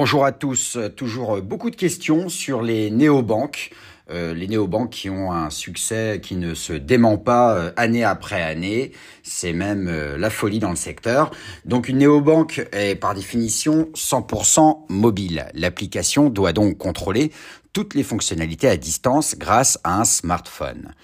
Bonjour 0.00 0.24
à 0.24 0.32
tous, 0.32 0.78
toujours 0.96 1.42
beaucoup 1.42 1.68
de 1.68 1.76
questions 1.76 2.30
sur 2.30 2.62
les 2.62 2.90
néobanques. 2.90 3.70
Euh, 4.10 4.32
les 4.32 4.48
néobanques 4.48 4.88
qui 4.88 5.10
ont 5.10 5.30
un 5.30 5.50
succès 5.50 6.20
qui 6.22 6.36
ne 6.36 6.54
se 6.54 6.72
dément 6.72 7.18
pas 7.18 7.54
euh, 7.54 7.70
année 7.76 8.02
après 8.02 8.40
année, 8.40 8.92
c'est 9.22 9.52
même 9.52 9.88
euh, 9.88 10.16
la 10.16 10.30
folie 10.30 10.58
dans 10.58 10.70
le 10.70 10.76
secteur. 10.76 11.30
Donc 11.66 11.86
une 11.88 11.98
néobanque 11.98 12.66
est 12.72 12.94
par 12.94 13.14
définition 13.14 13.90
100% 13.94 14.86
mobile. 14.88 15.46
L'application 15.52 16.30
doit 16.30 16.54
donc 16.54 16.78
contrôler 16.78 17.30
toutes 17.72 17.94
les 17.94 18.02
fonctionnalités 18.02 18.68
à 18.68 18.76
distance 18.76 19.36
grâce 19.36 19.78
à 19.84 20.00
un 20.00 20.04
smartphone. 20.04 20.94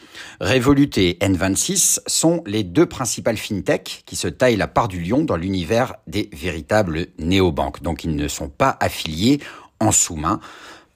Revolut 0.41 0.91
et 0.97 1.19
N26 1.21 2.01
sont 2.07 2.43
les 2.47 2.65
deux 2.65 2.87
principales 2.87 3.37
fintechs 3.37 4.03
qui 4.07 4.17
se 4.17 4.29
taillent 4.29 4.57
la 4.57 4.69
part 4.69 4.89
du 4.89 5.01
lion 5.01 5.25
dans 5.25 5.37
l'univers 5.37 5.95
des 6.07 6.29
véritables 6.33 7.07
néobanques. 7.19 7.83
Donc 7.83 8.05
ils 8.05 8.17
ne 8.17 8.29
sont 8.29 8.49
pas 8.49 8.77
affiliés 8.81 9.41
en 9.81 9.93
sous-main 9.93 10.41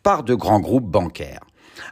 par 0.03 0.25
de 0.25 0.35
grands 0.35 0.61
groupes 0.61 0.91
bancaires. 0.91 1.45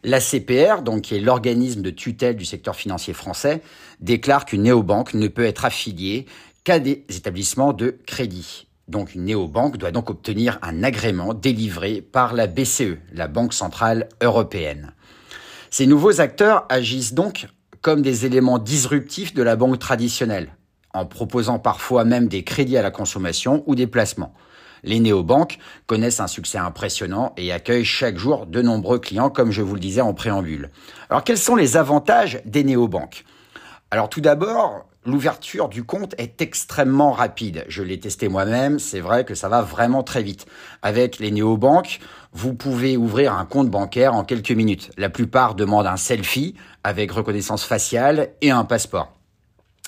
La 0.05 0.21
CPR, 0.21 0.81
donc 0.81 1.01
qui 1.01 1.15
est 1.15 1.19
l'organisme 1.19 1.81
de 1.81 1.89
tutelle 1.89 2.37
du 2.37 2.45
secteur 2.45 2.77
financier 2.77 3.13
français, 3.13 3.61
déclare 3.99 4.45
qu'une 4.45 4.63
néobanque 4.63 5.13
ne 5.13 5.27
peut 5.27 5.43
être 5.43 5.65
affiliée 5.65 6.25
qu'à 6.63 6.79
des 6.79 7.03
établissements 7.09 7.73
de 7.73 7.97
crédit. 8.07 8.67
Donc 8.87 9.13
une 9.13 9.25
néobanque 9.25 9.75
doit 9.75 9.91
donc 9.91 10.09
obtenir 10.09 10.57
un 10.61 10.83
agrément 10.83 11.33
délivré 11.33 11.99
par 11.99 12.33
la 12.33 12.47
BCE, 12.47 12.97
la 13.11 13.27
Banque 13.27 13.53
centrale 13.53 14.07
européenne. 14.21 14.93
Ces 15.69 15.85
nouveaux 15.85 16.21
acteurs 16.21 16.65
agissent 16.69 17.13
donc 17.13 17.47
comme 17.81 18.01
des 18.01 18.25
éléments 18.25 18.57
disruptifs 18.57 19.33
de 19.33 19.43
la 19.43 19.57
banque 19.57 19.79
traditionnelle, 19.79 20.55
en 20.95 21.05
proposant 21.05 21.59
parfois 21.59 22.05
même 22.05 22.27
des 22.27 22.43
crédits 22.43 22.77
à 22.77 22.81
la 22.81 22.91
consommation 22.91 23.63
ou 23.67 23.75
des 23.75 23.87
placements. 23.87 24.33
Les 24.83 24.99
néobanques 24.99 25.57
connaissent 25.87 26.19
un 26.19 26.27
succès 26.27 26.59
impressionnant 26.59 27.33
et 27.37 27.51
accueillent 27.51 27.85
chaque 27.85 28.17
jour 28.17 28.45
de 28.45 28.61
nombreux 28.61 28.99
clients, 28.99 29.29
comme 29.29 29.51
je 29.51 29.63
vous 29.63 29.73
le 29.73 29.79
disais 29.79 30.01
en 30.01 30.13
préambule. 30.13 30.69
Alors 31.09 31.23
quels 31.23 31.39
sont 31.39 31.55
les 31.55 31.75
avantages 31.75 32.39
des 32.45 32.63
néobanques? 32.63 33.25
Alors 33.89 34.09
tout 34.09 34.21
d'abord, 34.21 34.85
l'ouverture 35.05 35.69
du 35.69 35.83
compte 35.83 36.13
est 36.17 36.41
extrêmement 36.41 37.11
rapide. 37.11 37.65
Je 37.67 37.81
l'ai 37.81 37.99
testé 37.99 38.27
moi-même, 38.27 38.77
c'est 38.77 38.99
vrai 38.99 39.25
que 39.25 39.33
ça 39.33 39.49
va 39.49 39.61
vraiment 39.61 40.03
très 40.03 40.21
vite. 40.21 40.45
Avec 40.83 41.17
les 41.17 41.31
néobanques, 41.31 41.99
vous 42.33 42.53
pouvez 42.53 42.95
ouvrir 42.95 43.33
un 43.33 43.45
compte 43.45 43.69
bancaire 43.69 44.13
en 44.13 44.23
quelques 44.23 44.51
minutes. 44.51 44.91
La 44.97 45.09
plupart 45.09 45.55
demandent 45.55 45.87
un 45.87 45.97
selfie 45.97 46.55
avec 46.83 47.11
reconnaissance 47.11 47.63
faciale 47.63 48.29
et 48.41 48.51
un 48.51 48.65
passeport. 48.65 49.14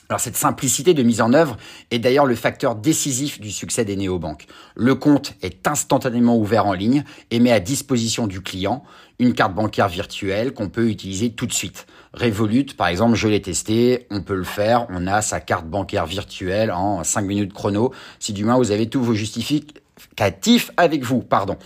Alors 0.09 0.22
cette 0.22 0.38
simplicité 0.38 0.94
de 0.94 1.03
mise 1.03 1.19
en 1.22 1.34
œuvre 1.34 1.57
est 1.91 2.00
d'ailleurs 2.00 2.25
le 2.25 2.35
facteur 2.35 2.75
décisif 2.75 3.41
du 3.41 3.51
succès 3.51 3.84
des 3.84 3.97
néobanques. 3.97 4.47
Le 4.75 4.95
compte 4.95 5.34
est 5.41 5.68
instantanément 5.68 6.38
ouvert 6.38 6.66
en 6.66 6.73
ligne 6.73 7.03
et 7.29 7.40
met 7.40 7.51
à 7.51 7.59
disposition 7.59 8.25
du 8.25 8.41
client 8.41 8.84
une 9.19 9.34
carte 9.34 9.53
bancaire 9.53 9.90
virtuelle 9.90 10.53
qu'on 10.53 10.69
peut 10.69 10.90
utiliser 10.90 11.31
tout 11.31 11.46
de 11.46 11.53
suite. 11.53 11.88
Revolut, 12.13 12.66
par 12.78 12.88
exemple, 12.88 13.16
je 13.16 13.28
l'ai 13.28 13.41
testé, 13.41 14.07
on 14.09 14.22
peut 14.22 14.35
le 14.35 14.44
faire, 14.44 14.85
on 14.90 15.07
a 15.07 15.22
sa 15.22 15.40
carte 15.41 15.66
bancaire 15.66 16.06
virtuelle 16.06 16.72
en 16.72 17.03
5 17.03 17.22
minutes 17.22 17.53
chrono, 17.53 17.91
si 18.19 18.31
du 18.31 18.46
moins 18.46 18.57
vous 18.57 18.72
avez 18.72 18.88
tous 18.88 19.01
vos 19.01 19.13
justificatifs 19.13 20.72
avec 20.78 21.03
vous, 21.03 21.22
pardon. 21.22 21.57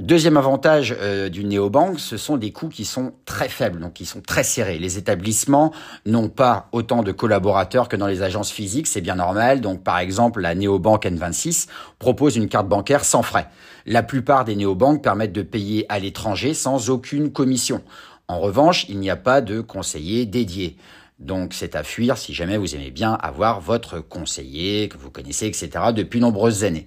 Deuxième 0.00 0.38
avantage 0.38 0.96
euh, 0.98 1.28
d'une 1.28 1.48
néobanque, 1.48 2.00
ce 2.00 2.16
sont 2.16 2.38
des 2.38 2.52
coûts 2.52 2.70
qui 2.70 2.86
sont 2.86 3.12
très 3.26 3.50
faibles, 3.50 3.80
donc 3.80 3.92
qui 3.92 4.06
sont 4.06 4.22
très 4.22 4.44
serrés. 4.44 4.78
Les 4.78 4.96
établissements 4.96 5.74
n'ont 6.06 6.30
pas 6.30 6.70
autant 6.72 7.02
de 7.02 7.12
collaborateurs 7.12 7.86
que 7.86 7.96
dans 7.96 8.06
les 8.06 8.22
agences 8.22 8.50
physiques, 8.50 8.86
c'est 8.86 9.02
bien 9.02 9.16
normal. 9.16 9.60
Donc 9.60 9.84
par 9.84 9.98
exemple, 9.98 10.40
la 10.40 10.54
néobanque 10.54 11.04
N26 11.04 11.68
propose 11.98 12.36
une 12.36 12.48
carte 12.48 12.66
bancaire 12.66 13.04
sans 13.04 13.22
frais. 13.22 13.48
La 13.84 14.02
plupart 14.02 14.46
des 14.46 14.56
néobanques 14.56 15.02
permettent 15.02 15.34
de 15.34 15.42
payer 15.42 15.84
à 15.90 15.98
l'étranger 15.98 16.54
sans 16.54 16.88
aucune 16.88 17.30
commission. 17.30 17.82
En 18.26 18.40
revanche, 18.40 18.86
il 18.88 19.00
n'y 19.00 19.10
a 19.10 19.16
pas 19.16 19.42
de 19.42 19.60
conseiller 19.60 20.24
dédié. 20.24 20.78
Donc 21.18 21.52
c'est 21.52 21.76
à 21.76 21.82
fuir 21.82 22.16
si 22.16 22.32
jamais 22.32 22.56
vous 22.56 22.74
aimez 22.74 22.90
bien 22.90 23.12
avoir 23.20 23.60
votre 23.60 24.00
conseiller 24.00 24.88
que 24.88 24.96
vous 24.96 25.10
connaissez, 25.10 25.46
etc. 25.46 25.68
depuis 25.94 26.20
nombreuses 26.20 26.64
années. 26.64 26.86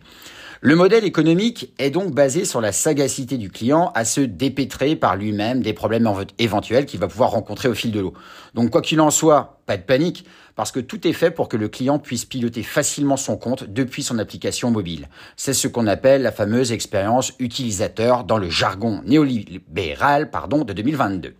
Le 0.66 0.78
modèle 0.78 1.03
économique 1.03 1.74
est 1.78 1.90
donc 1.90 2.13
basé 2.13 2.46
sur 2.46 2.62
la 2.62 2.72
sagacité 2.72 3.38
du 3.38 3.50
client 3.50 3.91
à 3.96 4.06
se 4.06 4.22
dépêtrer 4.22 4.96
par 4.96 5.18
lui-même 5.18 5.62
des 5.62 5.74
problèmes 5.74 6.09
éventuels 6.40 6.85
qu'il 6.85 7.01
va 7.01 7.09
pouvoir 7.09 7.31
rencontrer 7.31 7.68
au 7.68 7.74
fil 7.74 7.91
de 7.91 8.00
l'eau. 8.00 8.13
Donc 8.53 8.69
quoi 8.69 8.81
qu'il 8.81 9.02
en 9.02 9.12
soit, 9.12 9.59
pas 9.66 9.75
de 9.75 9.81
panique, 9.81 10.25
parce 10.56 10.72
que 10.72 10.79
tout 10.79 11.06
est 11.06 11.12
fait 11.12 11.31
pour 11.31 11.50
que 11.50 11.57
le 11.57 11.68
client 11.68 12.00
puisse 12.00 12.23
piloter 12.23 12.63
facilement 12.63 13.18
son 13.18 13.35
compte 13.35 13.66
depuis 13.66 14.03
son 14.03 14.19
application 14.19 14.72
mobile. 14.72 15.09
C'est 15.35 15.52
ce 15.52 15.68
qu'on 15.68 15.85
appelle 15.85 16.22
la 16.22 16.31
fameuse 16.31 16.72
expérience 16.72 17.34
utilisateur 17.40 18.23
dans 18.23 18.38
le 18.38 18.50
jargon 18.50 19.02
néolibéral 19.06 20.29
pardon, 20.31 20.63
de 20.63 20.72
2022. 20.72 21.34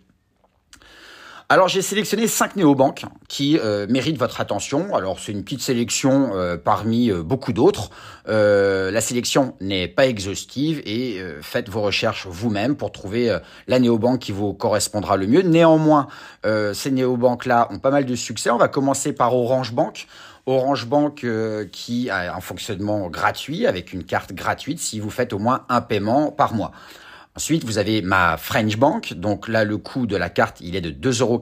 Alors 1.50 1.68
j'ai 1.68 1.82
sélectionné 1.82 2.28
cinq 2.28 2.56
néobanques 2.56 3.04
qui 3.28 3.60
euh, 3.60 3.86
méritent 3.90 4.18
votre 4.18 4.40
attention. 4.40 4.96
Alors 4.96 5.20
c'est 5.20 5.32
une 5.32 5.44
petite 5.44 5.62
sélection 5.62 6.32
euh, 6.34 6.58
parmi 6.58 7.12
euh, 7.12 7.22
beaucoup 7.22 7.52
d'autres. 7.54 7.90
la 8.26 9.02
sélection 9.02 9.56
n'est 9.60 9.88
pas 9.88 10.08
exhaustive 10.08 10.82
et 10.86 11.22
faites 11.42 11.70
vos 11.70 11.82
recherches 11.82 12.26
vous-même 12.28 12.76
pour 12.76 12.92
trouver 12.92 13.38
la 13.68 13.80
néobanque 13.80 14.20
qui 14.20 14.32
vous 14.32 14.54
correspondra 14.54 15.18
le 15.18 15.28
mieux. 15.28 15.42
Néanmoins, 15.42 16.08
ces 16.74 16.92
néobanques-là 16.92 17.68
ont 17.72 17.80
pas 17.80 17.92
mal 17.92 18.06
de 18.06 18.16
succès. 18.16 18.50
On 18.50 18.58
va 18.58 18.70
commencer 18.70 19.12
par 19.14 19.36
Orange 19.36 19.74
Bank. 19.74 20.08
Orange 20.46 20.88
Bank 20.88 21.26
qui 21.72 22.10
a 22.10 22.36
un 22.36 22.40
fonctionnement 22.40 23.10
gratuit 23.10 23.68
avec 23.68 23.92
une 23.92 24.06
carte 24.06 24.34
gratuite 24.34 24.80
si 24.80 25.02
vous 25.02 25.10
faites 25.10 25.34
au 25.34 25.40
moins 25.40 25.66
un 25.68 25.82
paiement 25.82 26.32
par 26.32 26.54
mois. 26.54 26.72
Ensuite, 27.36 27.64
vous 27.64 27.80
avez 27.80 28.04
ma 28.04 28.38
French 28.38 28.78
Bank. 28.78 29.14
Donc 29.14 29.48
là, 29.48 29.64
le 29.64 29.78
coût 29.78 30.06
de 30.06 30.16
la 30.16 30.30
carte, 30.30 30.62
il 30.62 30.76
est 30.76 30.82
de 30.82 30.92
2,90 30.92 31.22
euros 31.22 31.40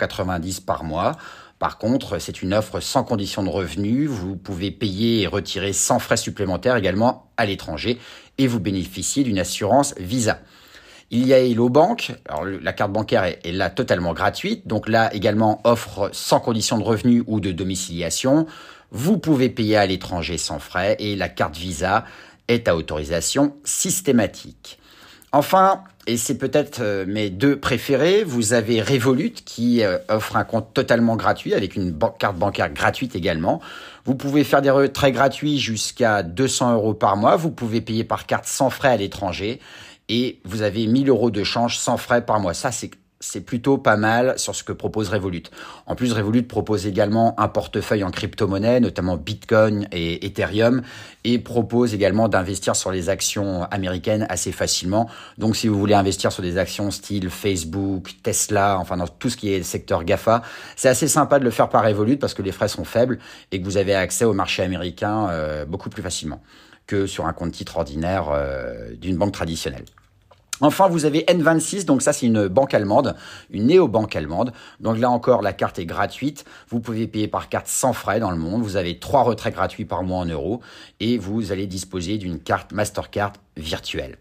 par 0.66 0.86
mois. 0.86 1.18
Par 1.60 1.78
contre, 1.78 2.18
c'est 2.18 2.42
une 2.42 2.54
offre 2.54 2.80
sans 2.80 3.04
condition 3.04 3.44
de 3.44 3.50
revenu. 3.50 4.06
Vous 4.06 4.38
pouvez 4.38 4.72
payer 4.72 5.24
et 5.24 5.28
retirer 5.28 5.74
sans 5.74 6.00
frais 6.00 6.16
supplémentaires 6.16 6.78
également 6.78 7.30
à 7.36 7.46
l'étranger 7.46 8.00
et 8.38 8.48
vous 8.48 8.62
bénéficiez 8.62 9.26
d'une 9.26 9.38
assurance 9.38 9.94
Visa. 9.98 10.40
Il 11.12 11.28
y 11.28 11.34
a 11.34 11.40
Hello 11.40 11.68
Bank. 11.68 12.14
Alors, 12.30 12.46
la 12.46 12.72
carte 12.72 12.94
bancaire 12.94 13.26
est, 13.26 13.40
est, 13.44 13.52
là 13.52 13.70
totalement 13.70 14.14
gratuite. 14.14 14.66
Donc 14.68 14.88
là 14.88 15.14
également 15.14 15.60
offre 15.66 16.10
sans 16.14 16.40
condition 16.40 16.78
de 16.78 16.84
revenu 16.84 17.22
ou 17.28 17.42
de 17.42 17.52
domiciliation. 17.52 18.48
Vous 18.92 19.18
pouvez 19.18 19.50
payer 19.50 19.76
à 19.76 19.86
l'étranger 19.86 20.38
sans 20.38 20.60
frais 20.60 20.96
et 21.00 21.18
la 21.18 21.28
carte 21.28 21.58
Visa 21.58 22.06
est 22.48 22.70
à 22.70 22.78
autorisation 22.78 23.58
systématique. 23.66 24.80
Enfin, 25.34 25.84
et 26.08 26.18
c'est 26.18 26.38
peut-être 26.38 26.82
euh, 26.82 27.06
mes 27.08 27.30
deux 27.30 27.58
préférés, 27.58 28.24
vous 28.24 28.54
avez 28.54 28.82
Revolut 28.82 29.32
qui 29.32 29.84
euh, 29.84 29.98
offre 30.10 30.36
un 30.36 30.44
compte 30.44 30.74
totalement 30.74 31.16
gratuit 31.16 31.54
avec 31.54 31.76
une 31.76 31.98
carte 32.20 32.38
bancaire 32.38 32.72
gratuite 32.74 33.16
également. 33.16 33.62
Vous 34.04 34.16
pouvez 34.16 34.44
faire 34.44 34.62
des 34.62 34.72
retraits 34.72 35.14
gratuits 35.14 35.60
jusqu'à 35.60 36.24
200 36.24 36.74
euros 36.74 36.94
par 36.94 37.16
mois. 37.16 37.38
Vous 37.38 37.52
pouvez 37.52 37.82
payer 37.82 38.04
par 38.04 38.26
carte 38.26 38.46
sans 38.46 38.70
frais 38.70 38.90
à 38.90 38.98
l'étranger 38.98 39.60
et 40.10 40.40
vous 40.44 40.64
avez 40.64 40.88
1000 40.88 41.08
euros 41.08 41.32
de 41.32 41.44
change 41.44 41.78
sans 41.78 41.98
frais 41.98 42.26
par 42.26 42.40
mois. 42.40 42.54
Ça, 42.54 42.72
c'est 42.72 42.92
c'est 43.22 43.42
plutôt 43.42 43.78
pas 43.78 43.96
mal 43.96 44.38
sur 44.38 44.56
ce 44.56 44.64
que 44.64 44.74
propose 44.74 45.10
Revolut. 45.10 45.44
En 45.86 45.96
plus, 45.96 46.12
Revolut 46.12 46.44
propose 46.44 46.88
également 46.88 47.40
un 47.40 47.48
portefeuille 47.48 48.04
en 48.04 48.12
crypto-monnaie, 48.12 48.80
notamment 48.80 49.16
Bitcoin 49.16 49.88
et 49.92 50.26
Ethereum, 50.26 50.82
et 51.24 51.40
propose 51.40 51.94
également 51.94 52.28
d'investir 52.28 52.76
sur 52.76 52.92
les 52.92 53.10
actions 53.10 53.64
américaines 53.72 54.26
assez 54.30 54.52
facilement. 54.52 55.10
Donc, 55.38 55.56
si 55.56 55.68
vous 55.68 55.80
voulez 55.80 55.94
investir 55.94 56.32
sur 56.32 56.44
des 56.44 56.58
actions 56.58 56.92
style 56.92 57.30
Facebook, 57.30 58.16
Tesla, 58.24 58.78
enfin 58.80 58.98
dans 58.98 59.08
tout 59.08 59.30
ce 59.30 59.38
qui 59.38 59.54
est 59.54 59.64
secteur 59.64 60.04
GAFA, 60.04 60.42
c'est 60.76 60.90
assez 60.90 61.08
sympa 61.08 61.40
de 61.40 61.46
le 61.46 61.52
faire 61.52 61.70
par 61.70 61.86
Revolut 61.86 62.18
parce 62.18 62.34
que 62.34 62.42
les 62.42 62.52
frais 62.52 62.68
sont 62.68 62.86
faibles 62.86 63.20
et 63.52 63.62
que 63.62 63.66
vous 63.66 63.78
avez 63.78 63.94
accès 63.94 64.26
au 64.26 64.34
marché 64.34 64.64
américain 64.64 65.30
euh, 65.30 65.66
beaucoup 65.66 65.90
plus 65.90 66.02
facilement 66.02 66.42
que 66.88 67.06
sur 67.06 67.26
un 67.28 67.34
compte 67.34 67.52
titre 67.52 67.78
ordinaire 67.78 68.30
euh, 68.34 68.94
d'une 68.96 69.16
banque 69.16 69.32
traditionnelle. 69.32 69.86
Enfin, 70.62 70.88
vous 70.88 71.06
avez 71.06 71.22
N26, 71.22 71.86
donc 71.86 72.04
ça 72.04 72.14
c'est 72.14 72.28
une 72.28 72.48
banque 72.48 72.76
allemande, 72.76 73.16
une 73.50 73.66
néo-banque 73.66 74.16
allemande. 74.16 74.54
Donc 74.80 75.00
là 75.00 75.10
encore, 75.10 75.42
la 75.42 75.54
carte 75.54 75.80
est 75.80 75.86
gratuite. 75.86 76.46
Vous 76.70 76.80
pouvez 76.80 77.08
payer 77.08 77.28
par 77.28 77.50
carte 77.50 77.68
sans 77.68 77.94
frais 77.94 78.20
dans 78.20 78.32
le 78.32 78.38
monde. 78.38 78.62
Vous 78.62 78.78
avez 78.78 79.00
trois 79.00 79.24
retraits 79.24 79.54
gratuits 79.54 79.86
par 79.86 80.04
mois 80.04 80.20
en 80.20 80.26
euros 80.26 80.62
et 81.00 81.18
vous 81.18 81.52
allez 81.52 81.66
disposer 81.66 82.20
d'une 82.20 82.40
carte 82.40 82.72
Mastercard 82.74 83.34
virtuelle. 83.58 84.18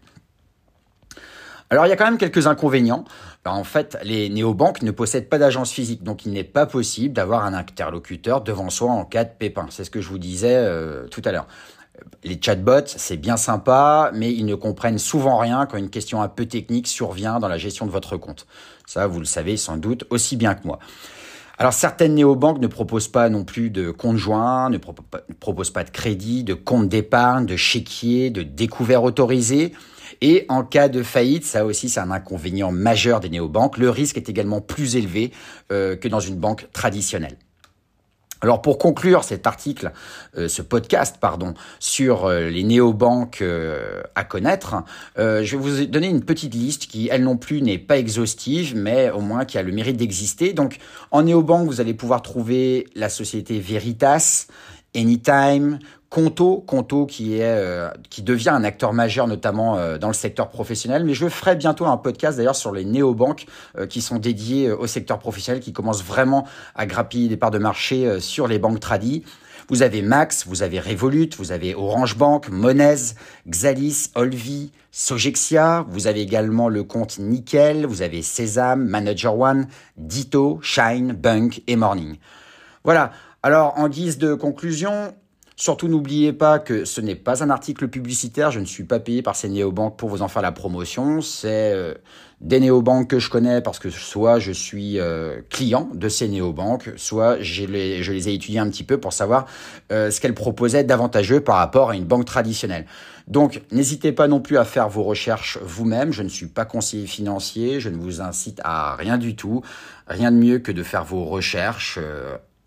Alors 1.69 1.85
il 1.85 1.89
y 1.89 1.93
a 1.93 1.95
quand 1.95 2.05
même 2.05 2.17
quelques 2.17 2.47
inconvénients. 2.47 3.05
Ben, 3.45 3.51
en 3.51 3.63
fait, 3.63 3.97
les 4.03 4.29
néobanques 4.29 4.81
ne 4.81 4.91
possèdent 4.91 5.29
pas 5.29 5.37
d'agence 5.37 5.71
physique, 5.71 6.03
donc 6.03 6.25
il 6.25 6.33
n'est 6.33 6.43
pas 6.43 6.65
possible 6.65 7.13
d'avoir 7.13 7.45
un 7.45 7.53
interlocuteur 7.53 8.41
devant 8.41 8.69
soi 8.69 8.91
en 8.91 9.05
cas 9.05 9.23
de 9.23 9.31
pépin. 9.37 9.67
C'est 9.69 9.83
ce 9.83 9.89
que 9.89 10.01
je 10.01 10.09
vous 10.09 10.19
disais 10.19 10.55
euh, 10.55 11.07
tout 11.07 11.21
à 11.23 11.31
l'heure 11.31 11.47
les 12.23 12.39
chatbots, 12.41 12.85
c'est 12.85 13.17
bien 13.17 13.37
sympa, 13.37 14.11
mais 14.13 14.31
ils 14.31 14.45
ne 14.45 14.55
comprennent 14.55 14.99
souvent 14.99 15.37
rien 15.37 15.65
quand 15.65 15.77
une 15.77 15.89
question 15.89 16.21
un 16.21 16.27
peu 16.27 16.45
technique 16.45 16.87
survient 16.87 17.39
dans 17.39 17.47
la 17.47 17.57
gestion 17.57 17.85
de 17.85 17.91
votre 17.91 18.17
compte. 18.17 18.45
Ça, 18.85 19.07
vous 19.07 19.19
le 19.19 19.25
savez 19.25 19.57
sans 19.57 19.77
doute 19.77 20.05
aussi 20.09 20.35
bien 20.35 20.53
que 20.53 20.65
moi. 20.65 20.79
Alors 21.57 21.73
certaines 21.73 22.15
néobanques 22.15 22.59
ne 22.59 22.67
proposent 22.67 23.07
pas 23.07 23.29
non 23.29 23.43
plus 23.43 23.69
de 23.69 23.91
compte 23.91 24.17
joint, 24.17 24.69
ne, 24.69 24.77
proposent 24.77 25.69
pas 25.69 25.83
de 25.83 25.91
crédit, 25.91 26.43
de 26.43 26.55
compte 26.55 26.89
d'épargne, 26.89 27.45
de 27.45 27.55
chéquier, 27.55 28.31
de 28.31 28.41
découvert 28.41 29.03
autorisé. 29.03 29.73
Et 30.21 30.45
en 30.49 30.63
cas 30.63 30.89
de 30.89 31.03
faillite, 31.03 31.45
ça 31.45 31.65
aussi 31.65 31.89
c'est 31.89 31.99
un 31.99 32.09
inconvénient 32.09 32.71
majeur 32.71 33.19
des 33.19 33.29
néobanques, 33.29 33.77
le 33.77 33.89
risque 33.89 34.17
est 34.17 34.27
également 34.27 34.59
plus 34.59 34.95
élevé 34.95 35.31
euh, 35.71 35.95
que 35.95 36.07
dans 36.07 36.19
une 36.19 36.35
banque 36.35 36.67
traditionnelle. 36.73 37.37
Alors 38.41 38.61
pour 38.61 38.79
conclure 38.79 39.23
cet 39.23 39.45
article, 39.45 39.91
euh, 40.35 40.47
ce 40.47 40.63
podcast 40.63 41.17
pardon, 41.19 41.53
sur 41.79 42.25
euh, 42.25 42.49
les 42.49 42.63
néobanques 42.63 43.41
euh, 43.43 44.01
à 44.15 44.23
connaître, 44.23 44.83
je 45.17 45.41
vais 45.41 45.57
vous 45.57 45.85
donner 45.85 46.07
une 46.07 46.23
petite 46.23 46.55
liste 46.55 46.87
qui 46.87 47.09
elle 47.11 47.23
non 47.23 47.37
plus 47.37 47.61
n'est 47.61 47.77
pas 47.77 47.97
exhaustive, 47.97 48.75
mais 48.75 49.11
au 49.11 49.21
moins 49.21 49.45
qui 49.45 49.57
a 49.57 49.63
le 49.63 49.71
mérite 49.71 49.97
d'exister. 49.97 50.53
Donc 50.53 50.77
en 51.11 51.23
néobanque, 51.23 51.67
vous 51.67 51.81
allez 51.81 51.93
pouvoir 51.93 52.21
trouver 52.21 52.87
la 52.95 53.09
société 53.09 53.59
Veritas, 53.59 54.47
Anytime, 54.95 55.79
Conto, 56.11 56.61
Conto 56.67 57.05
qui 57.05 57.35
est 57.37 57.43
euh, 57.43 57.89
qui 58.09 58.21
devient 58.21 58.49
un 58.49 58.65
acteur 58.65 58.91
majeur 58.91 59.27
notamment 59.27 59.77
euh, 59.77 59.97
dans 59.97 60.09
le 60.09 60.13
secteur 60.13 60.49
professionnel. 60.49 61.05
Mais 61.05 61.13
je 61.13 61.29
ferai 61.29 61.55
bientôt 61.55 61.85
un 61.85 61.95
podcast 61.95 62.37
d'ailleurs 62.37 62.57
sur 62.57 62.73
les 62.73 62.83
néobanques 62.83 63.45
euh, 63.77 63.85
qui 63.87 64.01
sont 64.01 64.19
dédiées 64.19 64.71
au 64.71 64.87
secteur 64.87 65.19
professionnel, 65.19 65.61
qui 65.61 65.71
commencent 65.71 66.03
vraiment 66.03 66.45
à 66.75 66.85
grappiller 66.85 67.29
des 67.29 67.37
parts 67.37 67.51
de 67.51 67.59
marché 67.59 68.19
sur 68.19 68.47
les 68.47 68.59
banques 68.59 68.81
tradies. 68.81 69.23
Vous 69.69 69.83
avez 69.83 70.01
Max, 70.01 70.45
vous 70.47 70.63
avez 70.63 70.81
Revolut, 70.81 71.29
vous 71.37 71.53
avez 71.53 71.75
Orange 71.75 72.17
Bank, 72.17 72.49
Monez, 72.49 73.13
Xalis, 73.47 74.09
Olvi, 74.15 74.73
Sogexia. 74.91 75.85
Vous 75.87 76.07
avez 76.07 76.19
également 76.19 76.67
le 76.67 76.83
compte 76.83 77.19
Nickel, 77.19 77.85
vous 77.85 78.01
avez 78.01 78.21
Sesam, 78.21 78.83
Manager 78.83 79.39
One, 79.39 79.67
Ditto, 79.95 80.59
Shine, 80.61 81.13
Bunk 81.13 81.63
et 81.67 81.77
Morning. 81.77 82.17
Voilà. 82.83 83.11
Alors, 83.43 83.73
en 83.77 83.89
guise 83.89 84.17
de 84.17 84.35
conclusion, 84.35 85.13
Surtout 85.61 85.87
n'oubliez 85.87 86.33
pas 86.33 86.57
que 86.57 86.85
ce 86.85 87.01
n'est 87.01 87.13
pas 87.13 87.43
un 87.43 87.51
article 87.51 87.87
publicitaire, 87.87 88.49
je 88.49 88.59
ne 88.59 88.65
suis 88.65 88.83
pas 88.83 88.99
payé 88.99 89.21
par 89.21 89.35
ces 89.35 89.47
néobanques 89.47 89.95
pour 89.95 90.09
vous 90.09 90.23
en 90.23 90.27
faire 90.27 90.41
la 90.41 90.51
promotion, 90.51 91.21
c'est 91.21 91.71
euh, 91.73 91.93
des 92.39 92.59
néobanques 92.59 93.11
que 93.11 93.19
je 93.19 93.29
connais 93.29 93.61
parce 93.61 93.77
que 93.77 93.91
soit 93.91 94.39
je 94.39 94.51
suis 94.51 94.99
euh, 94.99 95.41
client 95.51 95.87
de 95.93 96.09
ces 96.09 96.29
néobanques, 96.29 96.89
soit 96.95 97.39
je 97.41 97.65
les, 97.65 98.27
ai 98.27 98.33
étudiés 98.33 98.57
un 98.57 98.67
petit 98.71 98.83
peu 98.83 98.97
pour 98.97 99.13
savoir 99.13 99.45
euh, 99.91 100.09
ce 100.09 100.19
qu'elles 100.19 100.33
proposaient 100.33 100.83
d'avantageux 100.83 101.41
par 101.41 101.57
rapport 101.57 101.91
à 101.91 101.95
une 101.95 102.05
banque 102.05 102.25
traditionnelle. 102.25 102.87
Donc 103.27 103.61
n'hésitez 103.71 104.13
pas 104.13 104.27
non 104.27 104.39
plus 104.39 104.57
à 104.57 104.65
faire 104.65 104.89
vos 104.89 105.03
recherches 105.03 105.59
vous-même, 105.61 106.11
je 106.11 106.23
ne 106.23 106.29
suis 106.29 106.47
pas 106.47 106.65
conseiller 106.65 107.05
financier, 107.05 107.79
je 107.79 107.89
ne 107.89 107.97
vous 107.97 108.19
incite 108.19 108.61
à 108.63 108.95
rien 108.95 109.19
du 109.19 109.35
tout, 109.35 109.61
rien 110.07 110.31
de 110.31 110.37
mieux 110.37 110.57
que 110.57 110.71
de 110.71 110.81
faire 110.81 111.03
vos 111.03 111.25
recherches 111.25 111.99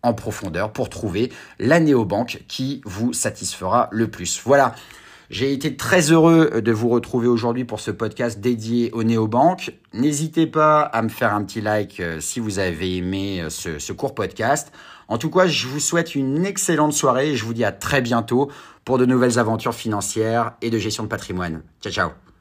en 0.04 0.14
profondeur 0.14 0.72
pour 0.72 0.88
trouver 0.88 1.32
la 1.58 1.80
néobanque 1.80 2.42
qui 2.46 2.80
vous 2.84 3.12
satisfera 3.12 3.88
le 3.90 4.08
plus. 4.08 4.40
Voilà. 4.44 4.74
J'ai 5.30 5.52
été 5.52 5.76
très 5.76 6.12
heureux 6.12 6.60
de 6.60 6.72
vous 6.72 6.90
retrouver 6.90 7.26
aujourd'hui 7.26 7.64
pour 7.64 7.80
ce 7.80 7.90
podcast 7.90 8.40
dédié 8.40 8.92
aux 8.92 9.02
néobanques. 9.02 9.72
N'hésitez 9.94 10.46
pas 10.46 10.82
à 10.82 11.02
me 11.02 11.08
faire 11.08 11.34
un 11.34 11.42
petit 11.42 11.62
like 11.62 11.98
euh, 11.98 12.20
si 12.20 12.40
vous 12.40 12.58
avez 12.58 12.96
aimé 12.96 13.40
euh, 13.40 13.48
ce, 13.48 13.78
ce 13.78 13.92
court 13.92 14.14
podcast. 14.14 14.70
En 15.08 15.16
tout 15.18 15.30
cas, 15.30 15.46
je 15.46 15.66
vous 15.66 15.80
souhaite 15.80 16.14
une 16.14 16.44
excellente 16.44 16.92
soirée 16.92 17.30
et 17.30 17.36
je 17.36 17.44
vous 17.44 17.54
dis 17.54 17.64
à 17.64 17.72
très 17.72 18.02
bientôt 18.02 18.50
pour 18.84 18.98
de 18.98 19.06
nouvelles 19.06 19.38
aventures 19.38 19.74
financières 19.74 20.52
et 20.60 20.70
de 20.70 20.78
gestion 20.78 21.04
de 21.04 21.08
patrimoine. 21.08 21.62
Ciao, 21.80 21.92
ciao 21.92 22.33